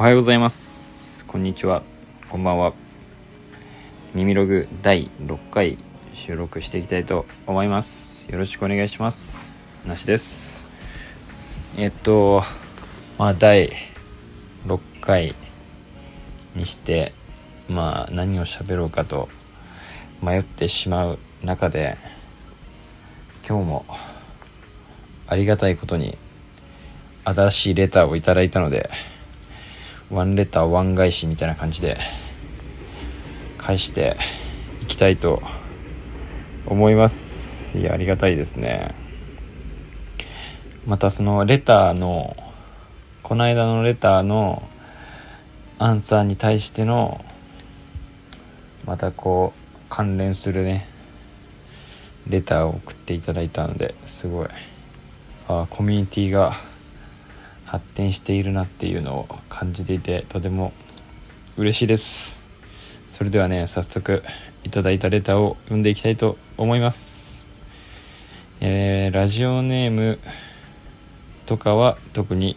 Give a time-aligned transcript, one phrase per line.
[0.00, 1.26] おはようございます。
[1.26, 1.82] こんにちは。
[2.30, 2.72] こんばんは。
[4.14, 5.76] 耳ログ第6回
[6.14, 8.26] 収録していきたいと思います。
[8.32, 9.44] よろしくお願いします。
[9.86, 10.64] なしです。
[11.76, 12.42] えっと
[13.18, 13.72] まあ第
[14.66, 15.34] 6回
[16.56, 17.12] にして
[17.68, 19.28] まあ何を喋ろうかと
[20.22, 21.98] 迷ってしまう中で
[23.46, 23.84] 今日も
[25.26, 26.16] ありがたいことに
[27.24, 28.88] 新しいレターをいただいたので
[30.10, 31.96] ワンレターワン返しみたいな感じで
[33.58, 34.16] 返して
[34.82, 35.40] いきたいと
[36.66, 37.78] 思います。
[37.78, 38.92] いやありがたいですね。
[40.84, 42.36] またそのレターの
[43.22, 44.68] この間のレターの
[45.78, 47.24] アンサーに対しての
[48.84, 50.88] またこう関連するね
[52.26, 54.48] レターを送っていただいたのですごい。
[55.46, 56.54] あコミュニティが
[57.70, 60.72] 発展しているなっていうのを感じていてとても
[61.56, 62.36] 嬉しいです。
[63.10, 64.24] それではね早速
[64.64, 67.46] いただいたレターを読んでいきたいと思います。
[68.60, 70.18] えー、ラジオネーム
[71.46, 72.56] とかは特に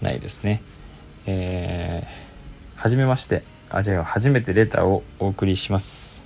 [0.00, 0.62] ないですね。
[1.26, 3.42] えー、はじめまして。
[3.70, 6.22] あ違う初めてレターをお送りします。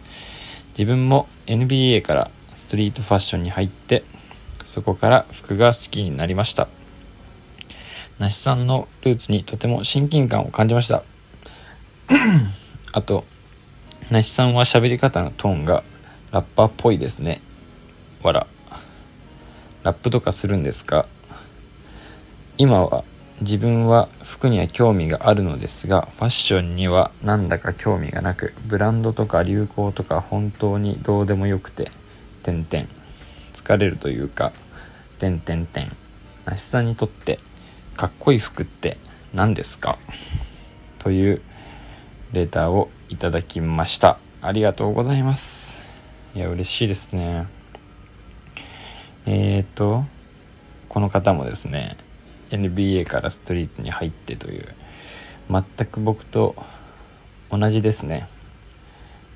[0.73, 4.05] 自分も NBA からストリートファッションに入って
[4.67, 6.69] そこから服が好きになりました。
[8.19, 11.03] 梨さんのルーツにとても親近感を感じました。
[12.93, 13.25] あと
[14.11, 15.85] 梨さんは喋り方のトーンが
[16.33, 17.41] ラッパーっぽいですね。
[18.23, 18.47] わら
[19.85, 21.07] ラップとかするんですか？
[22.57, 23.05] 今は
[23.41, 31.93] 自分は服には興味があるのですがファッションにはなんだか興味がなくブランドとか流行とか本当にどうでもよくて
[32.43, 32.89] 点々
[33.53, 34.53] 疲れるというか
[35.21, 35.97] 点々点
[36.47, 37.39] 梨さんにとって
[37.99, 38.97] かっこいい服って
[39.35, 39.99] 何ですか？
[41.01, 41.43] という
[42.31, 44.21] レターをいただきました。
[44.41, 45.81] ありがとうございます。
[46.37, 47.49] いや嬉しいですね。
[49.27, 50.05] えっ、ー、と
[50.89, 51.97] この方もですね
[52.51, 54.69] NBA からストリートに入ってという
[55.51, 56.55] 全く僕と
[57.51, 58.29] 同じですね。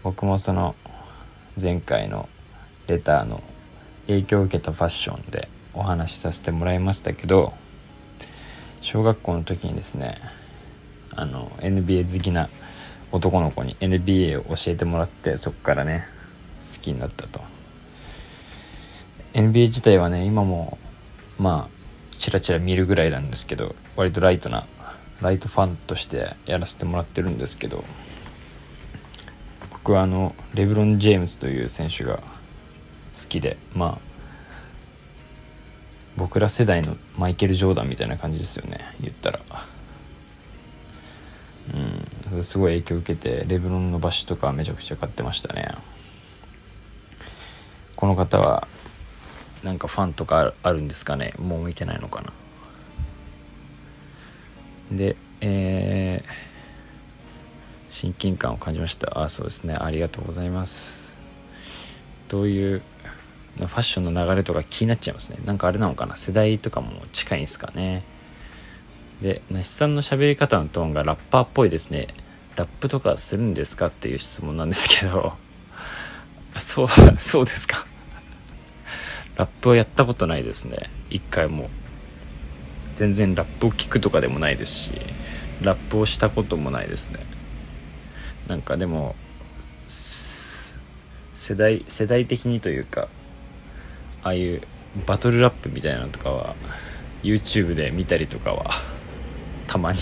[0.04, 0.76] 僕もその
[1.60, 2.28] 前回の
[2.86, 3.42] レターの
[4.06, 7.54] 影響を受けたファッションでお話しさせてもらいましたけど
[8.82, 10.18] 小学校の時にですね
[11.12, 12.48] あの NBA 好きな
[13.12, 16.04] 男の子に NBA を教えてもらってそこからね
[16.74, 17.40] 好きになったと。
[19.34, 20.78] NBA 自体はね今も
[21.38, 21.82] まあ
[22.18, 24.66] チラチラ見るぐらいなんですけど割とライトな
[25.22, 27.84] ライトファンとしてやらせてもらってるんですけど
[29.70, 34.11] 僕はあのレブロン・ジェームズという選手が好きでまあ
[36.16, 38.94] 僕ら世代のマイケル・ジョーダンみたいな感じですよね。
[39.00, 39.40] 言ったら。
[42.32, 42.42] うん。
[42.42, 45.74] すごい影響受けてレブロンのバッシュとかめちゃくちゃ買ってましたね。
[47.96, 48.66] この方は
[49.62, 51.34] なんかファンとかあるんですかね？
[51.38, 52.32] もう見てないのかな？
[54.96, 56.28] でえー、
[57.88, 59.22] 親近感を感じました。
[59.22, 59.74] あそうですね。
[59.74, 61.16] ありがとうございます。
[62.28, 62.82] どういう
[63.56, 65.38] ファッションの流れとか気になっちゃいますね。
[65.44, 66.16] なんかあれなのかな？
[66.16, 68.02] 世代とかも近いんですかね。
[69.20, 72.08] で梨さんの喋り方のトーンがラッパーっぽいですね。
[72.56, 75.34] ラップとかするんですかっていう質問なんですけど。
[76.58, 77.86] そうそうですか。
[79.36, 80.90] ラップはやったことないですね。
[81.10, 81.70] 一回も。
[82.96, 84.92] 全然ラップを聞くとかでもないですし
[85.62, 87.20] ラップをしたこともないですね。
[88.48, 89.16] なんかでも
[89.88, 93.08] 世代世代的にというか
[94.22, 94.62] ああいう
[95.06, 96.54] バトルラップみたいなのとかは
[97.22, 98.70] YouTube で見たりとかは
[99.66, 99.98] たまに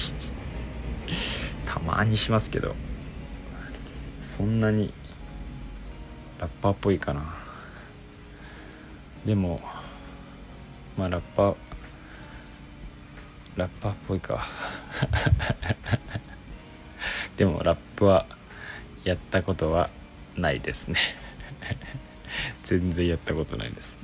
[1.66, 2.74] たまにしますけど
[4.22, 4.92] そんなに
[6.38, 7.34] ラッパーっぽいかな。
[9.26, 9.60] でも
[10.96, 11.56] まあラッパー
[13.56, 14.46] ラッパーっぽいか。
[17.36, 18.24] でもラップは
[19.04, 19.90] やったことは
[20.36, 20.98] ないですね。
[22.64, 23.99] 全然やったことないです。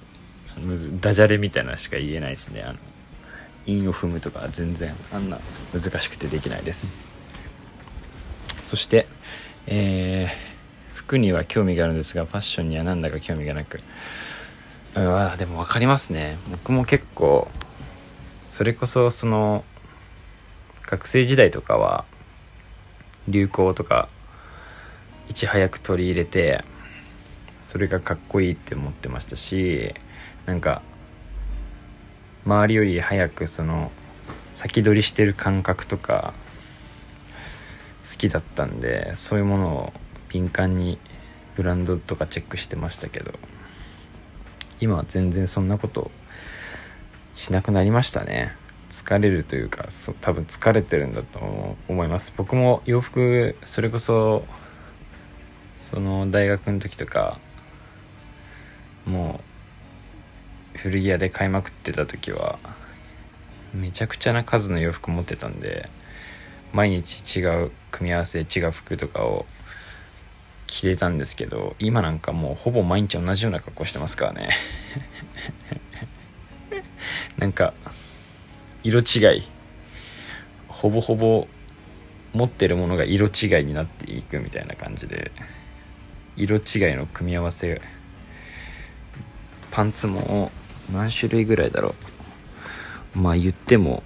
[1.00, 2.62] ダジャレみたいなしか言えないですね。
[2.62, 2.78] あの
[3.66, 5.38] 韻を踏むとか全然あんな
[5.72, 7.12] 難しくてできないです。
[8.62, 9.06] そして
[9.66, 13.80] えー、服には興味があるんですがファッションにはなんだか興味がなく。
[14.94, 16.38] うわでも分かりますね。
[16.50, 17.48] 僕も結構
[18.48, 19.64] それこそその
[20.86, 22.04] 学生時代とかは
[23.28, 24.08] 流行とか
[25.28, 26.64] いち早く取り入れて
[27.64, 29.94] それがかっこいいって思ってましたし
[30.46, 30.82] なんか
[32.46, 33.90] 周りより早くその
[34.52, 36.32] 先取りしてる感覚とか
[38.10, 39.92] 好きだったんでそういうものを
[40.28, 40.98] 敏感に
[41.56, 43.32] ブランドとかチェックしてましたけど
[44.80, 46.10] 今は全然そんなこと
[47.34, 48.54] しなくなりましたね。
[48.90, 52.32] 疲れるというかそ多分疲れてるんだと思います。
[52.36, 54.46] 僕も洋服それこそ
[55.90, 57.38] その大学の時とか
[59.04, 59.55] もう
[60.76, 62.58] 古着屋で買いまくってた時は
[63.74, 65.88] めちゃくちゃな数の洋服持ってたんで
[66.72, 69.46] 毎日違う組み合わせ違う服とかを
[70.66, 74.50] 着てたんですけど今なんかもうほぼ毎日同じような格好してますからね。
[77.38, 77.72] なんか
[78.82, 79.46] 色違い。
[80.68, 81.48] ほぼほぼ
[82.34, 85.32] 持ってるものが色違いになっていくみたいな感じで
[86.36, 86.62] 色違い
[86.94, 87.80] の組み合わせ
[89.70, 90.52] パンツも
[90.92, 91.94] 何種類ぐらいだろ
[93.14, 93.18] う。
[93.18, 94.02] まあ言っても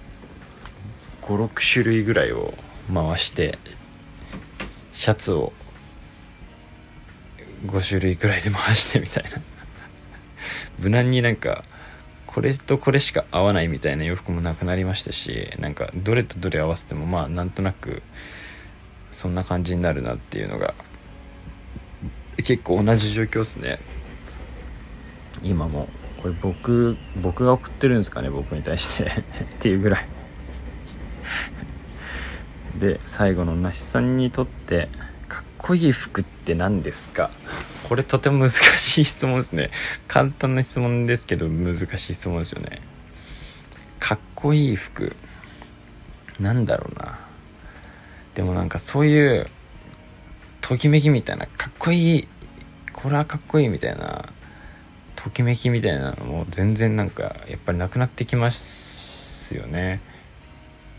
[1.21, 2.53] 56種類ぐらいを
[2.93, 3.59] 回して
[4.93, 5.53] シャツを
[7.65, 9.29] 5種類ぐらいで回してみたいな。
[10.79, 11.63] 無難になんか
[12.25, 18.01] これとこれしか合わないみたいな洋服もなくなりましたしなんかどれとどれ合わせてもまあなんとなく
[19.11, 20.73] そんな感じになるなっていうのが
[22.37, 23.79] 結構同じ状況ですね。
[25.43, 25.87] 今も。
[26.21, 29.05] これ僕僕が送ってるんですかね僕に対して。
[29.09, 29.13] っ
[29.59, 30.05] ていうぐらい。
[32.79, 34.89] で最後のなしさんにとって
[35.27, 37.29] かっこいい服って何ですか？
[37.83, 39.71] これとても難しい質問ですね。
[40.07, 42.81] 簡単な質問ですけど難しい質問ですよね。
[43.99, 45.15] かっこいい服
[46.39, 47.19] なんだろうな。
[48.35, 49.47] でもなんかそういう
[50.61, 52.27] ときめきみたいなかっこいい
[52.93, 54.29] これはかっこいいみたいな
[55.23, 60.01] ときめきみたいなのも全然なんかやっぱりなくなってきますよね。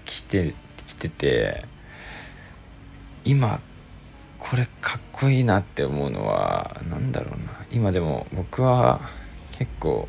[0.05, 0.55] 来て
[0.87, 1.65] 来てて
[3.25, 3.61] 今
[4.39, 7.65] これかっこいいなって思うのは何だろうな。
[7.73, 9.01] 今でも僕は
[9.59, 10.07] 結構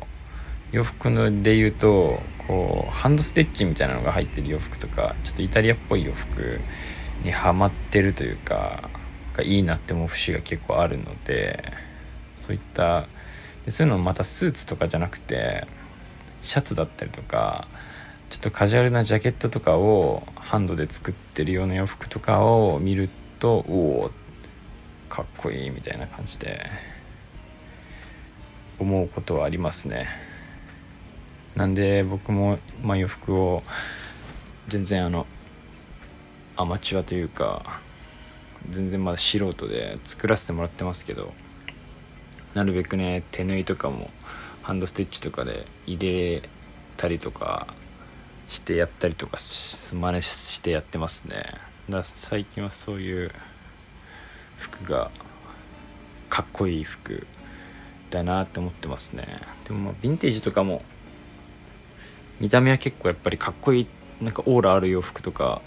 [0.70, 6.60] 洋服ので言うとこうハンドステッチみたいなのが入ってる洋服とかちょっとイタリアっぽい洋服
[7.24, 8.90] にはまってるというか
[9.32, 11.64] がいいなって思う節が結構あるので
[12.36, 13.08] そういった
[13.64, 15.66] でそういうのもまたスーツとかじゃなくて
[16.42, 17.66] シャツだったりとか
[18.30, 23.08] ちょっとカジュアルなジャケットとかをハンドで作ってるような洋服とかを見る
[23.38, 24.10] とおお
[25.08, 26.66] かっこいいみたいな感じで
[28.78, 30.08] 思うことはありますね。
[31.54, 33.62] なんで僕も、まあ、洋服を
[34.66, 35.26] 全然あの
[36.56, 37.80] アマチュアというか
[38.70, 41.32] 全然まだ素人で作らせてもらってますけど
[42.54, 44.10] なるべくね手縫いとかも
[44.62, 46.48] ハンドステッチとかで入れ
[46.96, 47.66] たりとか
[48.48, 51.44] してやったりとか真似してやってますね。
[51.90, 53.30] だ最近はそういう
[54.58, 55.10] 服が
[56.30, 57.26] かっこいい服
[58.10, 59.26] だなって思ってますね。
[59.64, 60.82] でもまあヴィンテージとかも
[62.40, 63.86] 見た目は結構やっぱりかっこいい
[64.20, 65.60] なんかオーラある洋服とか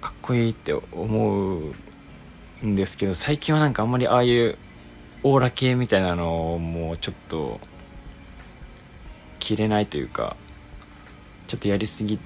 [0.00, 4.56] かっこいいって思うんですけど最近はなんかあんまりああいう
[5.22, 7.60] オーラ系みたいなのをもうちょっと
[9.38, 10.36] 着れないというか
[11.48, 12.18] ちょっとやりすぎ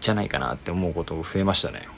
[0.00, 1.88] じゃないかなって思うこと増えましたね。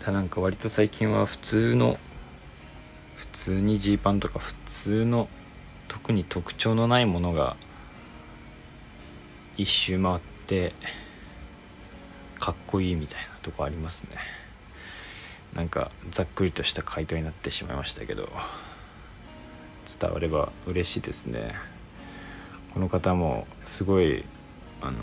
[0.00, 1.98] ただなんか割と最近は普通の
[3.16, 5.28] 普通にジーパンとか普通の
[5.88, 7.56] 特に特徴のないものが
[9.56, 10.74] 一周回って
[12.38, 14.10] かっこいいみたいなとこありますね。
[15.56, 18.28] なんかざっくりとした回答になってしまいましたけど
[20.00, 21.54] 伝われば嬉しいですね。
[22.74, 24.22] この方もすごい
[24.82, 24.98] あの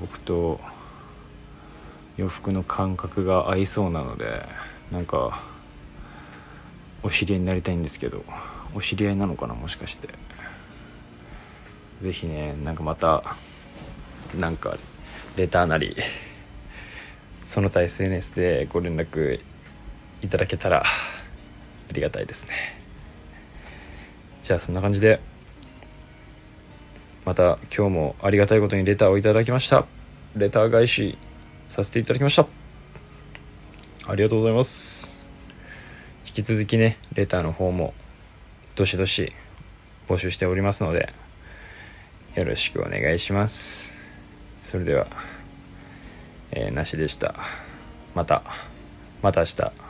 [0.00, 0.58] 僕と
[2.16, 4.44] 洋服の感覚が合いそうなので
[4.90, 5.42] なんか
[7.04, 8.24] お知り合いになりたいんですけど
[8.74, 10.08] お知り合いなのかなもしかして。
[12.02, 13.36] 是非ねなんかまた
[14.36, 14.76] なんか
[15.36, 15.96] レターなり
[17.44, 19.40] その他 SNS でご連絡
[20.24, 20.86] いただけたらあ
[21.92, 22.50] りがたいですね。
[24.42, 25.20] じゃあそんな感じで
[27.24, 29.86] また今日もありがたいことにレターをいただきました。
[30.34, 31.18] レター返し
[31.68, 32.46] させていただきました。
[34.06, 35.18] ありがとうございます。
[36.26, 37.92] 引き続きねレターの方も
[38.76, 39.32] どしどし
[40.08, 41.12] 募集しておりますので
[42.34, 43.92] よろしくお願いします。
[44.62, 45.06] それでは
[46.50, 47.34] えー、なしでした。
[48.14, 48.42] また
[49.22, 49.83] また明日。